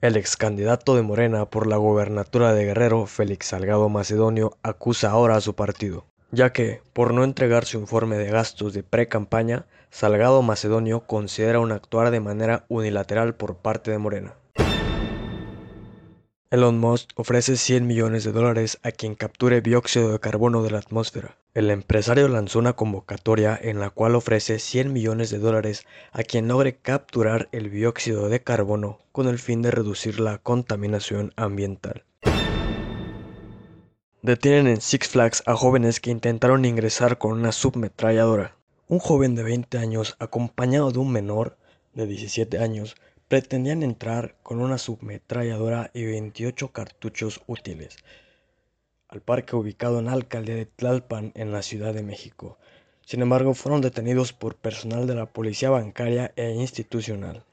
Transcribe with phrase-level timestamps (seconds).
[0.00, 5.34] El ex candidato de Morena por la gobernatura de Guerrero, Félix Salgado Macedonio, acusa ahora
[5.34, 10.40] a su partido, ya que, por no entregar su informe de gastos de pre-campaña, Salgado
[10.42, 14.34] Macedonio considera un actuar de manera unilateral por parte de Morena.
[16.50, 20.78] Elon Musk ofrece 100 millones de dólares a quien capture dióxido de carbono de la
[20.78, 21.36] atmósfera.
[21.52, 26.48] El empresario lanzó una convocatoria en la cual ofrece 100 millones de dólares a quien
[26.48, 32.04] logre capturar el dióxido de carbono con el fin de reducir la contaminación ambiental.
[34.22, 38.56] Detienen en Six Flags a jóvenes que intentaron ingresar con una submetralladora.
[38.86, 41.58] Un joven de 20 años acompañado de un menor
[41.92, 42.96] de 17 años
[43.28, 47.98] pretendían entrar con una submetralladora y 28 cartuchos útiles
[49.08, 52.58] al parque ubicado en Alcaldía de Tlalpan en la Ciudad de México.
[53.04, 57.44] Sin embargo, fueron detenidos por personal de la Policía Bancaria e Institucional.